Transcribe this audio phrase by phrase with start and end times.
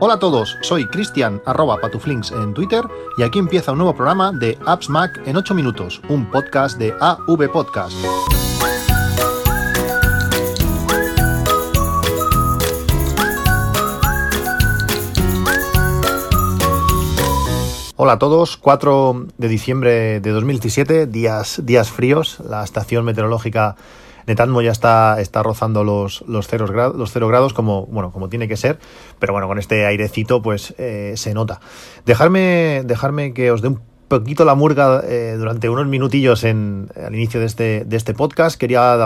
[0.00, 2.84] Hola a todos, soy Cristian arroba patuflinks en Twitter
[3.16, 6.94] y aquí empieza un nuevo programa de Apps Mac en 8 minutos, un podcast de
[7.00, 7.96] AV Podcast.
[17.96, 23.74] Hola a todos, 4 de diciembre de 2017, días, días fríos, la estación meteorológica
[24.28, 28.46] Netatmo ya está, está rozando los, los, ceros los cero grados como, bueno, como tiene
[28.46, 28.78] que ser,
[29.18, 31.60] pero bueno, con este airecito pues eh, se nota.
[32.04, 37.14] Dejarme, dejarme que os dé un poquito la murga eh, durante unos minutillos en, al
[37.14, 38.58] inicio de este, de este podcast.
[38.58, 38.96] Quería,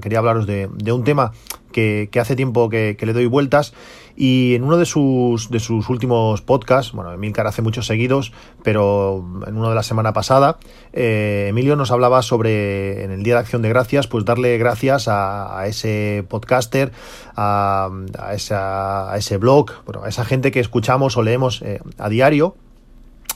[0.00, 1.32] quería hablaros de, de un tema
[1.72, 3.74] que, hace tiempo que, le doy vueltas
[4.14, 9.24] y en uno de sus, de sus últimos podcasts, bueno, Emilcar hace muchos seguidos, pero
[9.46, 10.58] en uno de la semana pasada,
[10.92, 15.08] eh, Emilio nos hablaba sobre, en el Día de Acción de Gracias, pues darle gracias
[15.08, 16.92] a, ese podcaster,
[17.34, 22.54] a, a, ese blog, bueno, a esa gente que escuchamos o leemos eh, a diario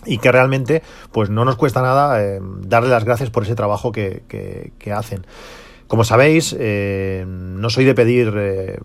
[0.07, 3.93] y que realmente pues no nos cuesta nada eh, darle las gracias por ese trabajo
[3.93, 4.23] que,
[4.79, 5.27] que hacen.
[5.89, 8.81] Como sabéis, eh, no soy de pedir, eh,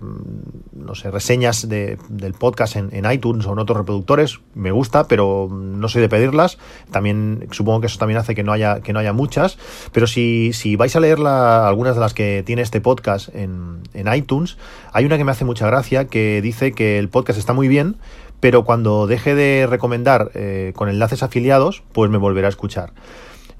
[0.71, 4.39] no sé, reseñas de, del podcast en, iTunes o en otros reproductores.
[4.53, 6.59] Me gusta, pero no soy de pedirlas.
[6.91, 9.57] También supongo que eso también hace que no haya, que no haya muchas.
[9.91, 14.13] Pero si, si vais a leer algunas de las que tiene este podcast en, en
[14.13, 14.57] iTunes,
[14.93, 17.95] hay una que me hace mucha gracia que dice que el podcast está muy bien,
[18.41, 22.91] pero cuando deje de recomendar eh, con enlaces afiliados, pues me volverá a escuchar.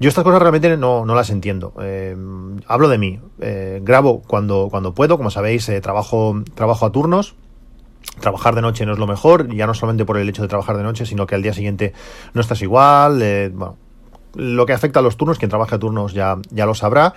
[0.02, 1.74] Yo estas cosas realmente no, las entiendo.
[1.80, 2.16] Eh,
[2.66, 3.20] hablo de mí.
[3.40, 5.16] Eh, grabo cuando, cuando puedo.
[5.16, 7.36] Como sabéis, eh, trabajo, trabajo a turnos.
[8.18, 10.76] Trabajar de noche no es lo mejor, ya no solamente por el hecho de trabajar
[10.76, 11.92] de noche, sino que al día siguiente
[12.34, 13.18] no estás igual.
[13.54, 13.76] bueno,
[14.34, 17.14] lo que afecta a los turnos, quien trabaja a turnos ya, ya lo sabrá.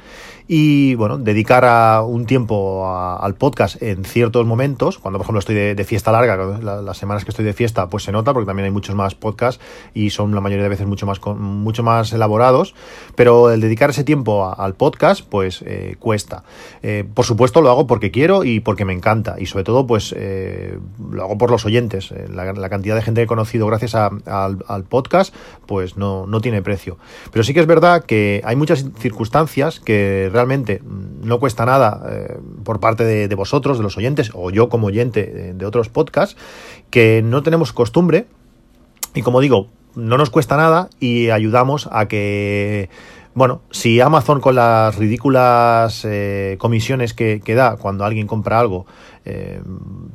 [0.48, 5.56] Y bueno, dedicar a un tiempo al podcast en ciertos momentos, cuando por ejemplo estoy
[5.56, 8.72] de, fiesta larga, las semanas que estoy de fiesta, pues se nota, porque también hay
[8.72, 12.76] muchos más podcasts y son la mayoría de veces mucho más, mucho más elaborados.
[13.16, 16.44] Pero el dedicar ese tiempo al podcast, pues eh, cuesta.
[16.84, 19.38] Eh, por supuesto lo hago porque quiero y porque me encanta.
[19.40, 20.78] Y sobre todo, pues eh,
[21.12, 22.14] lo hago por los oyentes.
[22.30, 24.22] La, cantidad de gente que he conocido gracias al,
[24.68, 25.34] al, podcast,
[25.66, 26.98] pues no, no tiene precio.
[27.32, 30.82] Pero sí que es verdad que hay muchas circunstancias que realmente
[31.24, 35.54] no cuesta nada eh, por parte de, vosotros, de los oyentes, o yo como oyente
[35.54, 36.38] de otros podcasts,
[36.90, 38.26] que no tenemos costumbre.
[39.14, 42.90] Y como digo, no nos cuesta nada y ayudamos a que
[43.36, 48.86] bueno, si Amazon con las ridículas eh, comisiones que, da cuando alguien compra algo
[49.26, 49.62] eh,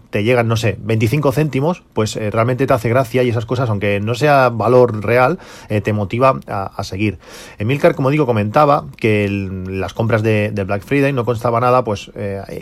[0.09, 3.69] te llegan, no sé, 25 céntimos, pues eh, realmente te hace gracia y esas cosas,
[3.69, 5.39] aunque no sea valor real,
[5.69, 7.19] te motiva a, seguir.
[7.59, 9.29] Emilcar, como digo, comentaba que
[9.69, 12.11] las compras de, Black Friday no constaba nada, pues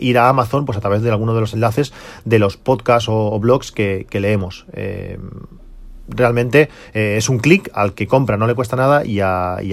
[0.01, 1.93] ir a Amazon pues a través de alguno de los enlaces
[2.25, 4.67] de los podcasts o, blogs que, que leemos
[6.09, 9.73] realmente eh, es un clic al que compra, no le cuesta nada y, al, y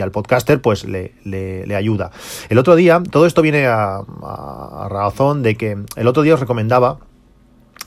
[0.00, 2.10] al, podcaster pues le, le, ayuda.
[2.48, 6.40] El otro día, todo esto viene a, a razón de que el otro día os
[6.40, 6.98] recomendaba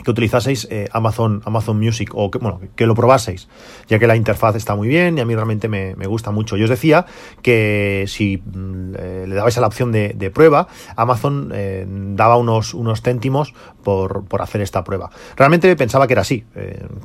[0.03, 3.47] que utilizaseis eh, Amazon, Amazon Music o que, bueno, que lo probaseis,
[3.88, 6.57] ya que la interfaz está muy bien y a mí realmente me, gusta mucho.
[6.57, 7.06] Yo os decía
[7.41, 12.74] que si mm, eh, le dabais a la opción de, prueba, Amazon eh, daba unos,
[12.74, 13.53] unos céntimos
[13.84, 15.12] por, hacer esta prueba.
[15.35, 16.44] Realmente pensaba que era así,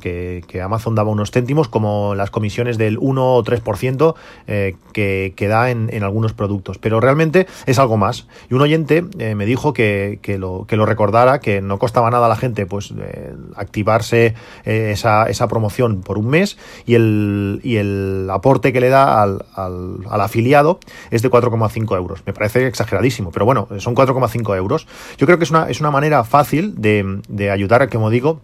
[0.01, 4.15] que, Amazon daba unos céntimos como las comisiones del 1 o 3%
[4.93, 8.27] que, que da en, en, algunos productos, pero realmente es algo más.
[8.49, 12.29] Y un oyente me dijo que, lo, que lo recordara, que no costaba nada a
[12.29, 12.76] la gente, pues
[13.55, 18.89] activarse eh, esa, esa, promoción por un mes y el, y el aporte que le
[18.89, 20.79] da al, al, afiliado
[21.11, 22.23] es de 4,5 euros.
[22.25, 24.87] Me parece exageradísimo, pero bueno, son 4,5 euros.
[25.17, 28.41] Yo creo que es una, es una manera fácil de, de ayudar, como digo,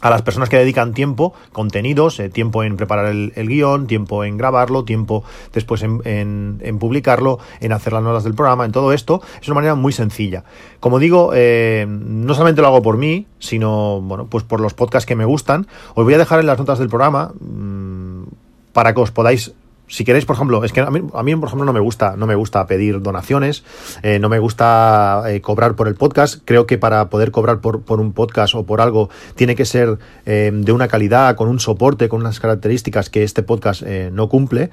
[0.00, 4.36] a las personas que dedican tiempo, contenidos, eh, tiempo en preparar el, guion, tiempo en
[4.36, 9.48] grabarlo, tiempo después en, publicarlo, en hacer las notas del programa, en todo esto, es
[9.48, 10.44] una manera muy sencilla.
[10.80, 15.06] Como digo, eh, no solamente lo hago por mí, sino bueno, pues por los podcasts
[15.06, 15.66] que me gustan.
[15.94, 18.24] Os voy a dejar en las notas del programa mmm,
[18.72, 19.52] para que os podáis
[19.90, 22.14] si queréis, por ejemplo, es que a mí, a mí, por ejemplo, no me gusta,
[22.16, 23.64] no me gusta pedir donaciones,
[24.02, 26.40] eh, no me gusta eh, cobrar por el podcast.
[26.44, 30.52] Creo que para poder cobrar por, un podcast o por algo tiene que ser eh,
[30.54, 34.70] de una calidad, con un soporte, con unas características que este podcast no cumple.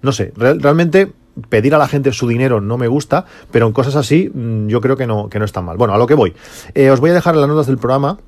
[0.00, 1.12] no sé, realmente
[1.48, 4.80] pedir a la gente su dinero no me gusta, pero en cosas así mm, yo
[4.80, 5.76] creo que no, que no está mal.
[5.76, 6.34] Bueno, a lo que voy.
[6.90, 8.18] os voy a dejar las notas del programa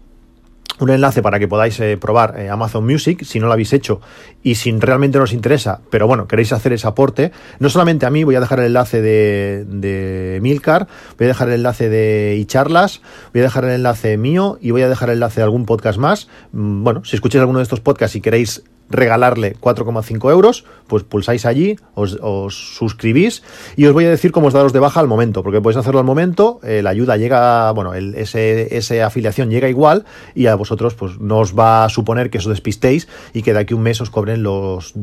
[0.81, 4.00] un enlace para que podáis eh, probar eh, Amazon Music si no lo habéis hecho
[4.43, 8.11] y si realmente no os interesa, pero bueno, queréis hacer ese aporte, no solamente a
[8.11, 10.87] mí, voy a dejar el enlace de, de Milcar,
[11.19, 13.00] voy a dejar el enlace de iCharlas,
[13.32, 15.99] voy a dejar el enlace mío y voy a dejar el enlace de algún podcast
[15.99, 16.29] más.
[16.53, 21.46] Mm, bueno, si escucháis alguno de estos podcasts y queréis regalarle 4,5 euros, pues pulsáis
[21.46, 22.19] allí, os,
[22.54, 23.42] suscribís
[23.76, 26.00] y os voy a decir cómo os daros de baja al momento, porque podéis hacerlo
[26.00, 30.04] al momento, eh, la ayuda llega, bueno, el, ese, esa afiliación llega igual
[30.34, 33.60] y a vosotros pues no os va a suponer que os despistéis y que de
[33.60, 34.96] aquí un mes os cobren los 10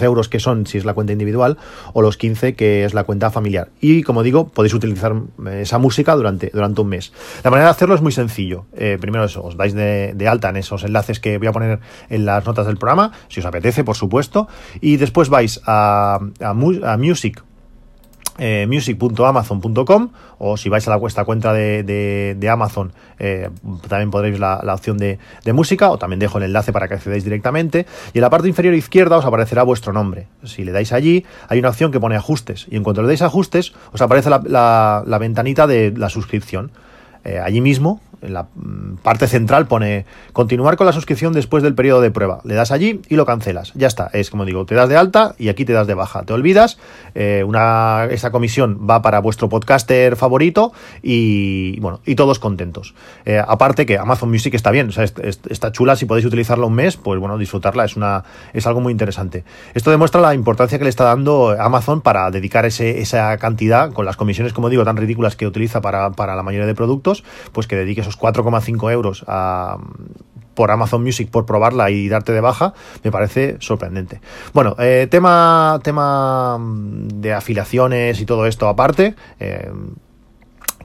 [0.00, 1.58] mm, euros que son si es la cuenta individual
[1.92, 3.70] o los 15 que es la cuenta familiar.
[3.80, 5.14] Y como digo, podéis utilizar
[5.46, 7.12] eh, esa música durante, durante un mes.
[7.42, 8.66] La manera de hacerlo es muy sencillo.
[8.76, 12.24] Eh, primero eso, os dais de alta en esos enlaces que voy a poner en
[12.24, 14.48] las notas del programa si os apetece, por supuesto.
[14.80, 16.18] Y después vais a,
[16.98, 17.42] Music.
[18.40, 23.50] Eh, music.amazon.com o si vais a la cuenta de, Amazon eh,
[23.88, 25.18] también podréis la, opción de,
[25.52, 28.74] música o también dejo el enlace para que accedáis directamente y en la parte inferior
[28.74, 32.68] izquierda os aparecerá vuestro nombre si le dais allí hay una opción que pone ajustes
[32.70, 36.70] y en cuanto le dais ajustes os aparece la, la ventanita de la suscripción
[37.28, 41.74] eh, allí mismo, en la mm, parte central pone continuar con la suscripción después del
[41.74, 42.40] periodo de prueba.
[42.44, 43.72] Le das allí y lo cancelas.
[43.74, 44.10] Ya está.
[44.12, 46.22] Es como digo, te das de alta y aquí te das de baja.
[46.24, 46.78] Te olvidas.
[47.14, 50.72] Eh, una, esa comisión va para vuestro podcaster favorito
[51.02, 52.94] y bueno, y todos contentos.
[53.24, 55.96] Eh, aparte que Amazon Music está bien, o sea, está chula.
[55.96, 59.44] Si podéis utilizarla un mes, pues bueno, disfrutarla es una es algo muy interesante.
[59.74, 64.04] Esto demuestra la importancia que le está dando Amazon para dedicar ese, esa cantidad con
[64.04, 67.66] las comisiones, como digo, tan ridículas que utiliza para, para la mayoría de productos pues
[67.66, 69.24] que dedique esos 4,5 euros
[70.58, 72.74] por Amazon Music por probarla y darte de baja,
[73.04, 74.20] me parece sorprendente.
[74.52, 79.14] Bueno, eh, tema, tema de afiliaciones y todo esto aparte.
[79.38, 79.70] Eh,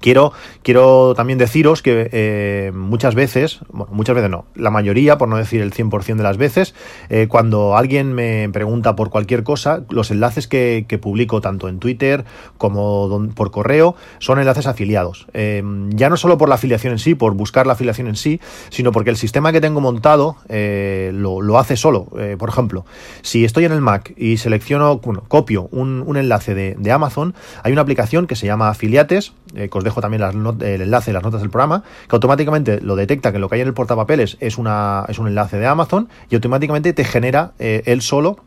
[0.03, 0.33] Quiero,
[0.63, 5.37] quiero también deciros que eh, muchas veces, bueno, muchas veces no, la mayoría, por no
[5.37, 6.75] decir el 100% de las veces,
[7.07, 12.25] eh, cuando alguien me pregunta por cualquier cosa, los enlaces que, publico tanto en Twitter
[12.57, 15.25] como por correo son enlaces afiliados.
[15.33, 18.41] Eh, ya no solo por la afiliación en sí, por buscar la afiliación en sí,
[18.71, 22.09] sino porque el sistema que tengo montado lo, hace solo.
[22.37, 22.85] por ejemplo,
[23.21, 27.33] si estoy en el Mac y selecciono, bueno, copio un, enlace de, de, Amazon,
[27.63, 31.41] hay una aplicación que se llama Afiliates, que os dejo también el enlace las notas
[31.41, 35.05] del programa, que automáticamente lo detecta que lo que hay en el portapapeles es, una,
[35.07, 38.37] es un enlace de Amazon y automáticamente te genera eh, él solo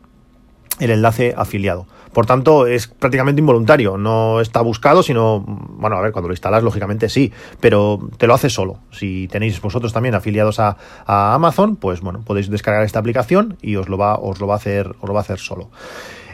[0.79, 1.87] el enlace afiliado.
[2.13, 6.63] Por tanto, es prácticamente involuntario, no está buscado, sino, bueno, a ver, cuando lo instalas,
[6.63, 8.79] lógicamente sí, pero te lo hace solo.
[8.91, 13.89] Si tenéis vosotros también afiliados a, Amazon, pues bueno, podéis descargar esta aplicación y os
[13.89, 15.69] lo va, os lo va a hacer, os lo va a hacer solo.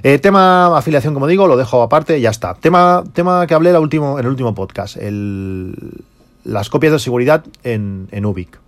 [0.03, 2.55] Eh, tema afiliación, como digo, lo dejo aparte, ya está.
[2.55, 4.97] Tema, tema que hablé el último, en el último podcast,
[6.43, 8.62] las copias de seguridad en, en Ubic.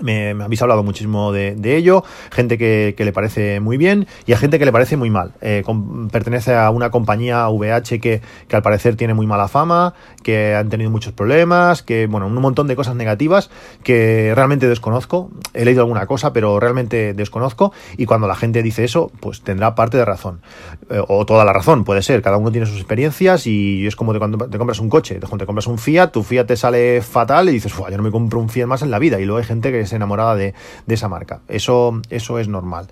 [0.00, 4.58] Me, habéis hablado muchísimo de, ello, gente que, le parece muy bien y a gente
[4.58, 5.32] que le parece muy mal.
[5.42, 5.62] Eh,
[6.10, 10.70] pertenece a una compañía VH que, que, al parecer tiene muy mala fama, que han
[10.70, 13.50] tenido muchos problemas, que, bueno, un montón de cosas negativas
[13.84, 15.30] que realmente desconozco.
[15.52, 19.74] He leído alguna cosa, pero realmente desconozco y cuando la gente dice eso, pues tendrá
[19.74, 20.40] parte de razón.
[20.88, 22.22] Eh, o toda la razón, puede ser.
[22.22, 25.46] Cada uno tiene sus experiencias y es como cuando te compras un coche, te, te
[25.46, 28.48] compras un Fiat, tu Fiat te sale fatal y dices, yo no me compro un
[28.48, 29.20] Fiat más en la vida.
[29.20, 30.54] Y luego hay gente que enamorada de,
[30.86, 31.40] esa marca.
[31.48, 32.86] Eso, eso es normal.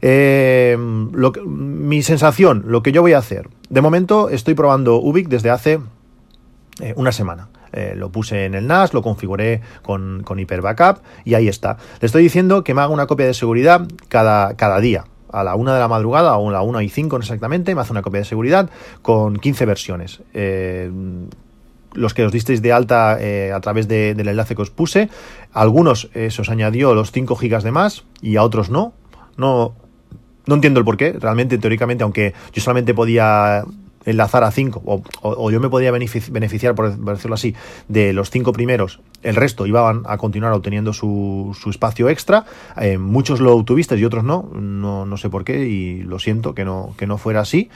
[0.00, 3.48] Eh, mi sensación, lo que yo voy a hacer.
[3.68, 5.80] De momento estoy probando Ubic desde hace
[6.80, 7.48] eh, una semana.
[7.72, 11.76] Eh, lo puse en el NAS, lo configuré con, con Hyper Backup y ahí está.
[12.00, 15.54] Le estoy diciendo que me haga una copia de seguridad cada, cada día a la
[15.54, 18.18] una de la madrugada, o a la una y cinco exactamente, me hace una copia
[18.18, 18.68] de seguridad
[19.00, 20.22] con 15 versiones
[21.94, 25.08] los que os disteis de alta eh, a través del enlace que os puse.
[25.52, 28.92] algunos eh, se os añadió los 5 gigas de más y a otros no.
[29.36, 29.74] No,
[30.46, 31.12] no entiendo el por qué.
[31.12, 33.64] Realmente, teóricamente, aunque yo solamente podía
[34.04, 34.82] enlazar a cinco,
[35.22, 37.54] o, yo me podía beneficiar, por decirlo así,
[37.88, 42.44] de los cinco primeros, el resto iban a continuar obteniendo su, su espacio extra.
[42.80, 46.54] Eh, muchos lo tuvisteis y otros no, no, no, sé por qué, y lo siento
[46.54, 47.68] que no, que no fuera así.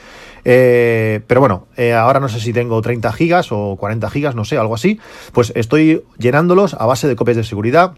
[0.44, 4.44] Eh, pero bueno, eh, ahora no sé si tengo 30 gigas o 40 gigas, no
[4.44, 4.98] sé, algo así.
[5.32, 7.94] Pues estoy llenándolos a base de copias de seguridad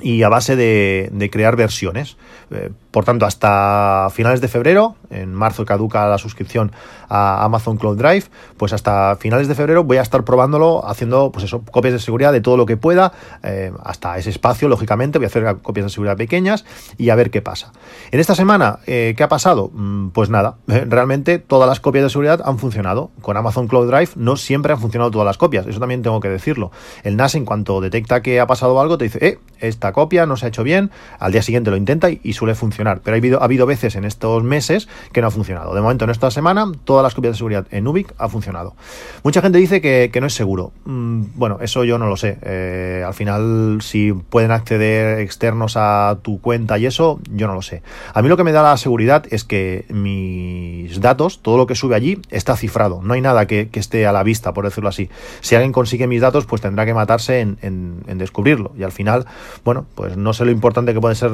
[0.00, 2.16] y a base de, crear versiones.
[2.50, 6.72] Eh, por tanto, hasta finales de febrero, en marzo caduca la suscripción
[7.08, 8.24] a Amazon Cloud Drive,
[8.56, 12.32] pues hasta finales de febrero voy a estar probándolo, haciendo pues eso, copias de seguridad
[12.32, 13.12] de todo lo que pueda,
[13.42, 16.64] eh, hasta ese espacio, lógicamente, voy a hacer copias de seguridad pequeñas
[16.96, 17.72] y a ver qué pasa.
[18.10, 19.70] En esta semana, eh, ¿qué ha pasado?
[19.74, 23.10] Mm, pues nada, realmente todas las copias de seguridad han funcionado.
[23.20, 26.28] Con Amazon Cloud Drive no siempre han funcionado todas las copias, eso también tengo que
[26.28, 26.70] decirlo.
[27.04, 30.36] El NAS, en cuanto detecta que ha pasado algo, te dice, eh, esta copia no
[30.36, 33.00] se ha hecho bien, al día siguiente lo intenta y, suele funcionar.
[33.02, 35.74] Pero ha habido, ha habido veces en estos meses que no ha funcionado.
[35.74, 38.74] De momento, en esta semana, todas las copias de seguridad en Ubic ha funcionado.
[39.22, 40.72] Mucha gente dice que, no es seguro.
[40.84, 42.38] Mm, bueno, eso yo no lo sé.
[42.42, 47.62] Eh, al final, si pueden acceder externos a tu cuenta y eso, yo no lo
[47.62, 47.82] sé.
[48.14, 51.74] A mí lo que me da la seguridad es que mis datos, todo lo que
[51.74, 53.00] sube allí, está cifrado.
[53.02, 55.08] No hay nada que, esté a la vista, por decirlo así.
[55.40, 58.72] Si alguien consigue mis datos, pues tendrá que matarse en, en descubrirlo.
[58.76, 59.26] Y al final,
[59.64, 61.32] bueno, pues no sé lo importante que pueden ser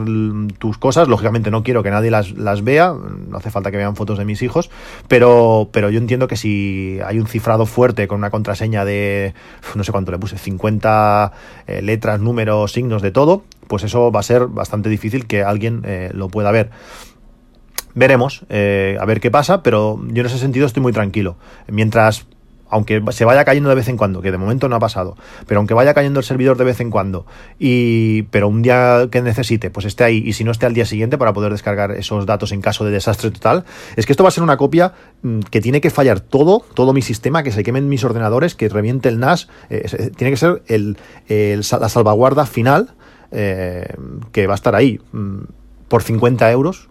[0.59, 1.09] tus cosas.
[1.09, 4.25] Lógicamente no quiero que nadie las, las vea, no hace falta que vean fotos de
[4.25, 4.71] mis hijos,
[5.09, 9.35] pero, pero yo entiendo que si hay un cifrado fuerte con una contraseña de,
[9.75, 11.33] no sé cuánto le puse, 50
[11.67, 15.83] eh, letras, números, signos, de todo, pues eso va a ser bastante difícil que alguien
[15.85, 16.71] eh, lo pueda ver.
[17.95, 21.37] Veremos, eh, a ver qué pasa, pero yo en ese sentido estoy muy tranquilo.
[21.69, 22.27] Mientras
[22.75, 25.17] aunque se vaya cayendo de vez en cuando, que de momento no ha pasado,
[25.47, 27.25] pero aunque vaya cayendo el servidor de vez en cuando,
[27.57, 30.85] y pero un día que necesite, pues esté ahí, y si no esté al día
[30.85, 33.65] siguiente para poder descargar esos datos en caso de desastre total,
[33.95, 36.93] es que esto va a ser una copia mm, que tiene que fallar todo, todo
[36.93, 40.63] mi sistema, que se quemen mis ordenadores, que reviente el NAS, eh, tiene que ser
[40.67, 40.97] el,
[41.29, 42.95] la salvaguarda final
[43.31, 43.87] eh,
[44.33, 45.43] que va a estar ahí mm,
[45.87, 46.89] por 50 euros,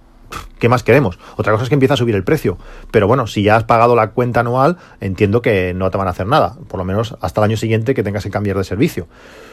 [0.60, 1.20] ¿qué más queremos?
[1.36, 2.58] Otra cosa es que empieza a subir el precio.
[2.92, 6.12] Pero bueno, si ya has pagado la cuenta anual, entiendo que no te van a
[6.12, 6.56] hacer nada.
[6.68, 9.08] Por lo menos hasta el año siguiente que tengas que cambiar de servicio.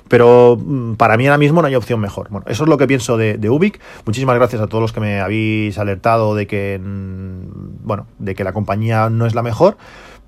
[0.08, 2.28] Pero mm, para mí ahora mismo no hay opción mejor.
[2.30, 3.80] Bueno, eso es lo que pienso de, Ubic.
[4.06, 8.44] Muchísimas gracias a todos los que me habéis alertado de que, mm, bueno, de que
[8.44, 9.76] la compañía no es la mejor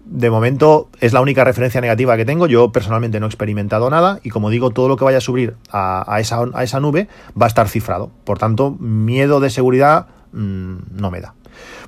[0.05, 2.47] de momento es la única referencia negativa que tengo.
[2.47, 5.55] Yo personalmente no he experimentado nada y como digo, todo lo que vaya a subir
[5.71, 7.09] a, esa, a esa, nube
[7.41, 8.11] va a estar cifrado.
[8.25, 11.35] Por tanto, miedo de seguridad Mm, no me da.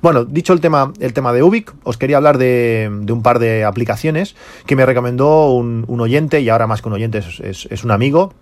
[0.01, 3.63] Bueno, dicho el tema, el tema de Ubic, os quería hablar de, un par de
[3.63, 4.35] aplicaciones
[4.65, 8.33] que me recomendó un, oyente, y ahora más que un oyente es un amigo,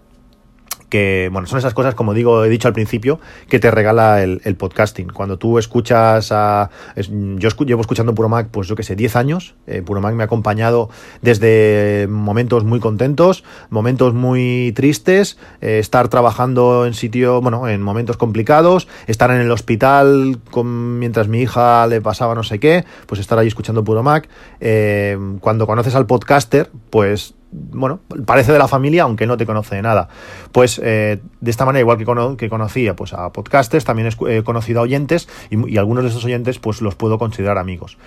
[0.94, 3.20] que, bueno, son esas cosas, como digo, he dicho al principio,
[3.50, 5.08] que te regala el, podcasting.
[5.08, 6.70] Cuando tú escuchas a...
[6.96, 9.56] yo llevo escuchando Puro Mac, pues yo que sé, 10 años.
[9.66, 10.92] Eh, Puro Mac me ha acompañado
[11.24, 18.16] desde momentos muy contentos, momentos muy tristes, eh, estar trabajando en sitio, bueno, en momentos
[18.16, 23.20] complicados, estar en el hospital con, mientras mi hija le pasaba no sé qué, pues
[23.20, 24.30] estar ahí escuchando Puro Mac.
[24.60, 29.76] Eh, cuando conoces al podcaster, pues bueno, parece de la familia, aunque no te conoce
[29.76, 30.10] de nada.
[30.52, 34.80] Pues eh, de esta manera, igual que, que conocía pues, a podcasters, también he conocido
[34.80, 37.98] a oyentes y, algunos de esos oyentes pues los puedo considerar amigos.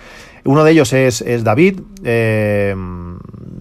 [0.43, 1.81] Uno de ellos es, David.
[2.03, 2.75] Eh,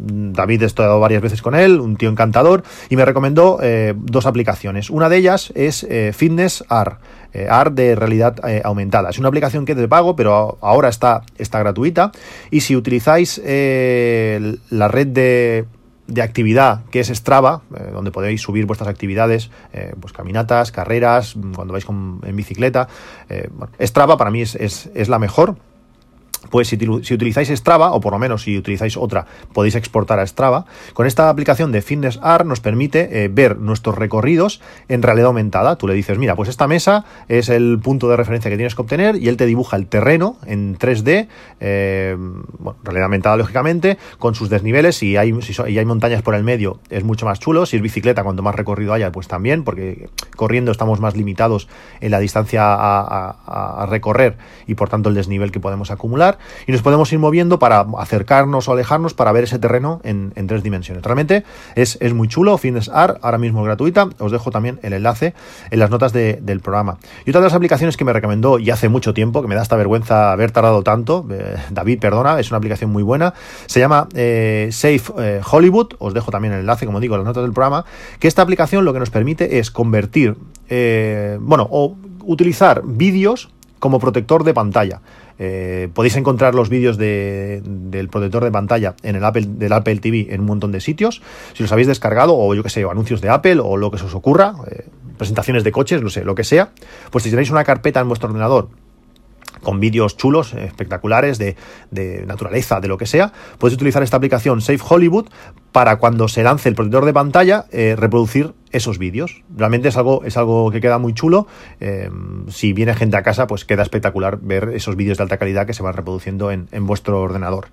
[0.08, 4.26] David he estado varias veces con él, un tío encantador, y me recomendó eh, dos
[4.26, 4.90] aplicaciones.
[4.90, 6.98] Una de ellas es Fitness AR.
[7.50, 9.10] AR de realidad aumentada.
[9.10, 12.12] Es una aplicación que es de pago, pero ahora está, está gratuita.
[12.50, 15.66] Y si utilizáis la red de
[16.06, 21.36] de actividad que es Strava, eh, donde podéis subir vuestras actividades, eh, pues caminatas, carreras,
[21.54, 22.88] cuando vais en bicicleta.
[23.28, 23.48] Eh,
[23.80, 25.56] Strava para mí es, es la mejor
[26.50, 26.76] pues si,
[27.14, 30.66] utilizáis Strava, o por lo menos si utilizáis otra, podéis exportar a Strava.
[30.94, 35.76] Con esta aplicación de Fitness AR nos permite eh, ver nuestros recorridos en realidad aumentada.
[35.76, 38.82] Tú le dices, mira, pues esta mesa es el punto de referencia que tienes que
[38.82, 41.28] obtener y él te dibuja el terreno en 3D,
[41.60, 42.16] eh,
[42.58, 44.96] bueno, realidad aumentada lógicamente, con sus desniveles.
[44.96, 47.66] Si hay, si hay montañas por el medio, es mucho más chulo.
[47.66, 51.68] Si es bicicleta, cuanto más recorrido haya, pues también, porque corriendo estamos más limitados
[52.00, 54.36] en la distancia a recorrer
[54.66, 56.35] y por tanto el desnivel que podemos acumular
[56.66, 60.62] y nos podemos ir moviendo para acercarnos o alejarnos para ver ese terreno en, tres
[60.62, 61.02] dimensiones.
[61.02, 65.34] Realmente es, muy chulo, Fitness Art, ahora mismo gratuita, os dejo también el enlace
[65.70, 66.98] en las notas del programa.
[67.24, 69.62] Y otra de las aplicaciones que me recomendó y hace mucho tiempo, que me da
[69.62, 73.34] esta vergüenza haber tardado tanto, eh, David, perdona, es una aplicación muy buena,
[73.66, 77.26] se llama eh, Safe eh, Hollywood, os dejo también el enlace, como digo, en las
[77.26, 77.84] notas del programa,
[78.18, 80.36] que esta aplicación lo que nos permite es convertir,
[81.40, 85.00] bueno, o utilizar vídeos como protector de pantalla.
[85.38, 90.28] Eh, podéis encontrar los vídeos del protector de pantalla en el Apple, del Apple TV
[90.30, 91.22] en un montón de sitios.
[91.52, 94.04] Si los habéis descargado, o yo que sé, anuncios de Apple, o lo que se
[94.04, 94.86] os ocurra, eh,
[95.18, 96.70] presentaciones de coches, no sé, lo que sea,
[97.10, 98.68] pues si tenéis una carpeta en vuestro ordenador
[99.62, 101.56] con vídeos chulos, espectaculares, de,
[102.26, 105.26] naturaleza, de lo que sea, podéis utilizar esta aplicación Safe Hollywood
[105.76, 109.42] para cuando se lance el protector de pantalla eh, reproducir esos vídeos.
[109.54, 111.46] Realmente es algo, es algo que queda muy chulo.
[111.80, 112.08] Eh,
[112.48, 115.74] si viene gente a casa, pues queda espectacular ver esos vídeos de alta calidad que
[115.74, 117.66] se van reproduciendo en, vuestro ordenador.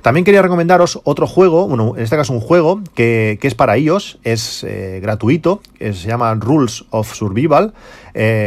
[0.00, 4.20] También quería recomendaros otro juego, bueno, en este caso un juego que, es para iOS,
[4.24, 7.74] es eh, gratuito, se llama Rules of Survival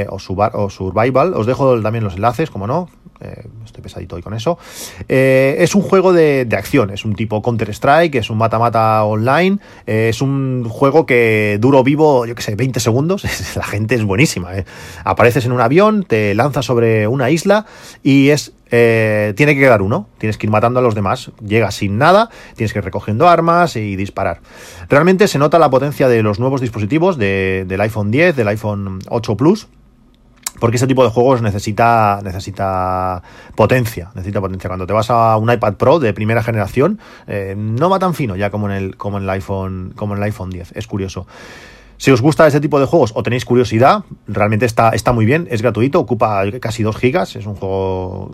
[0.09, 1.35] o, Survival.
[1.35, 4.57] Os dejo también los enlaces, como no, eh, estoy pesadito hoy con eso.
[5.07, 10.09] Eh, es un juego de, acción, es un tipo Counter-Strike, es un mata-mata online, eh,
[10.09, 13.23] es un juego que duro vivo, yo que sé, 20 segundos,
[13.55, 14.49] la gente es buenísima.
[15.03, 17.65] Apareces en un avión, te lanzas sobre una isla
[18.03, 21.97] y es tiene que quedar uno, tienes que ir matando a los demás, llegas sin
[21.97, 24.41] nada, tienes que ir recogiendo armas y disparar.
[24.89, 29.37] Realmente se nota la potencia de los nuevos dispositivos del iPhone 10, del iPhone 8
[29.37, 29.69] Plus,
[30.59, 33.21] porque ese tipo de juegos necesita, necesita
[33.55, 34.69] potencia, necesita potencia.
[34.69, 38.35] Cuando te vas a un iPad Pro de primera generación, eh, no va tan fino
[38.35, 40.73] ya como en el, como en el iPhone, como en el iPhone 10.
[40.75, 41.27] Es curioso.
[41.97, 45.47] Si os gusta ese tipo de juegos o tenéis curiosidad, realmente está, está muy bien,
[45.49, 48.29] es gratuito, ocupa casi 2 gigas, es un juego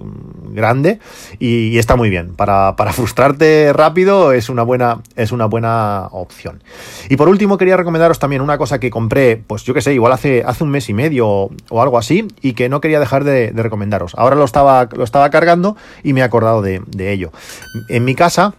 [0.50, 1.00] grande
[1.39, 2.36] y, está muy bien.
[2.36, 6.62] Para, frustrarte rápido es una, buena, es una buena opción.
[7.10, 10.12] Y por último quería recomendaros también una cosa que compré, pues yo que sé, igual
[10.12, 13.51] hace, hace un mes y medio o, algo así y que no quería dejar de,
[13.53, 14.13] recomendaros.
[14.15, 17.32] Ahora lo estaba, lo estaba cargando y me he acordado de, de ello.
[17.89, 18.55] En mi casa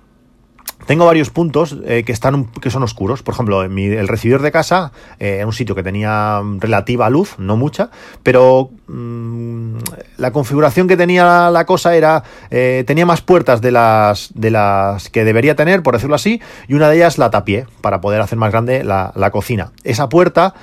[0.87, 3.23] tengo varios puntos eh, que, están, que son oscuros.
[3.23, 7.57] Por ejemplo, el recibidor de casa, eh, en un sitio que tenía relativa luz, no
[7.57, 7.91] mucha,
[8.23, 9.77] pero mm,
[10.19, 15.09] la configuración que tenía la cosa era, eh, tenía más puertas de las, de las
[15.11, 18.39] que debería tener, por decirlo así, y una de ellas la tapié para poder hacer
[18.39, 19.73] más grande la, la cocina.
[19.85, 20.55] Esa puerta,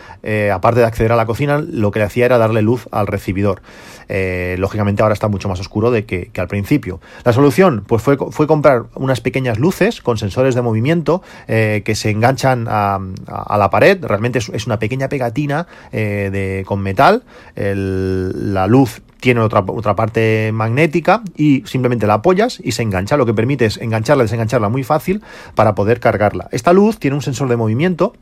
[0.54, 3.62] aparte de acceder a la cocina, lo que le hacía era darle luz al recibidor.
[4.58, 7.00] lógicamente ahora está mucho más oscuro de que, que, al principio.
[7.24, 11.96] La solución, pues fue, fue comprar unas pequeñas luces con sensores de movimiento eh, que
[11.96, 13.00] se enganchan a,
[13.58, 14.04] la pared.
[14.04, 17.24] Realmente es, una pequeña pegatina eh, de, con metal.
[17.56, 23.18] la luz tiene otra, otra parte magnética y simplemente la apoyas y se engancha.
[23.18, 25.22] Lo que permite es engancharla y desengancharla muy fácil
[25.56, 26.48] para poder cargarla.
[26.52, 28.14] Esta luz tiene un sensor de movimiento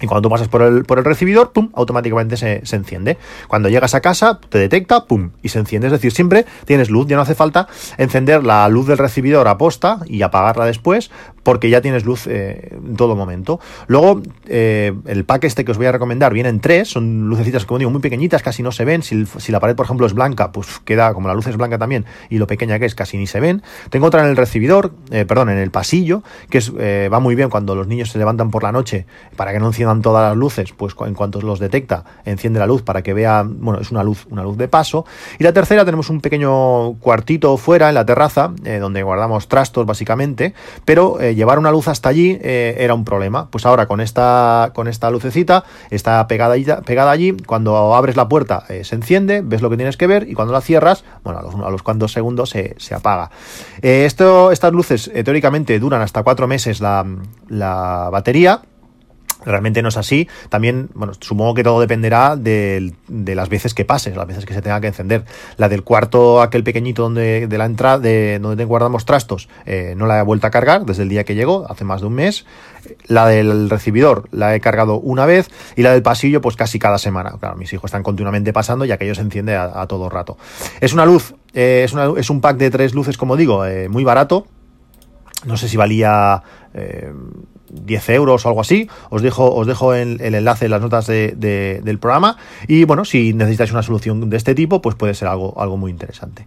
[0.00, 3.18] y cuando tú pasas por el, por el recibidor, pum, automáticamente se, se, enciende.
[3.48, 5.88] Cuando llegas a casa, te detecta, pum, y se enciende.
[5.88, 9.58] Es decir, siempre tienes luz, ya no hace falta encender la luz del recibidor a
[9.58, 11.10] posta y apagarla después,
[11.42, 13.60] porque ya tienes luz eh, en todo momento.
[13.86, 17.64] Luego, eh, el pack este que os voy a recomendar viene en tres, son lucecitas,
[17.64, 19.02] como digo, muy pequeñitas, casi no se ven.
[19.02, 22.04] Si, la pared, por ejemplo, es blanca, pues queda, como la luz es blanca también,
[22.28, 23.62] y lo pequeña que es, casi ni se ven.
[23.90, 27.50] Tengo otra en el recibidor, eh, perdón, en el pasillo, que es, va muy bien
[27.50, 30.72] cuando los niños se levantan por la noche para que no enciendan todas las luces,
[30.72, 34.26] pues en cuanto los detecta, enciende la luz para que vea, bueno, es una luz,
[34.30, 35.06] una luz de paso.
[35.38, 40.54] Y la tercera tenemos un pequeño cuartito fuera en la terraza, donde guardamos trastos básicamente,
[40.84, 43.48] pero llevar una luz hasta allí eh, era un problema.
[43.50, 48.64] Pues ahora con esta, con esta lucecita está pegada, pegada allí, cuando abres la puerta
[48.68, 51.54] se enciende, ves lo que tienes que ver y cuando la cierras, bueno, a los,
[51.54, 53.30] a los cuantos segundos se, se apaga.
[53.80, 57.06] esto, estas luces teóricamente duran hasta cuatro meses la,
[57.48, 58.62] la batería
[59.44, 60.28] Realmente no es así.
[60.48, 64.62] También, bueno, supongo que todo dependerá de, las veces que pases, las veces que se
[64.62, 65.24] tenga que encender.
[65.56, 70.06] La del cuarto, aquel pequeñito donde de la entrada, de donde guardamos trastos, eh, no
[70.06, 72.46] la he vuelto a cargar desde el día que llegó, hace más de un mes.
[73.06, 76.98] La del recibidor la he cargado una vez y la del pasillo, pues casi cada
[76.98, 77.36] semana.
[77.38, 80.36] Claro, mis hijos están continuamente pasando ya que ellos se enciende a, todo rato.
[80.80, 84.46] Es una luz, eh, es, un pack de tres luces, como digo, eh, muy barato.
[85.44, 86.42] No sé si valía
[87.70, 88.88] 10 euros o algo así.
[89.10, 92.36] Os dejo, os dejo el, enlace en las notas del programa.
[92.66, 95.90] Y bueno, si necesitáis una solución de este tipo, pues puede ser algo, algo muy
[95.90, 96.46] interesante.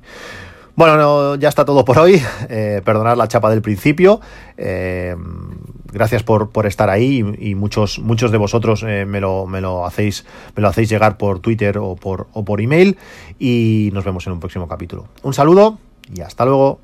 [0.75, 2.21] Bueno, ya está todo por hoy.
[2.53, 4.19] Eh, perdonad la chapa del principio.
[4.57, 5.15] Eh,
[5.91, 10.25] gracias por, estar ahí y, muchos, muchos de vosotros eh, me, lo, me, lo hacéis,
[10.55, 12.97] me lo hacéis llegar por Twitter o por, o por email.
[13.39, 15.07] Y nos vemos en un próximo capítulo.
[15.23, 15.77] Un saludo
[16.13, 16.79] y hasta luego.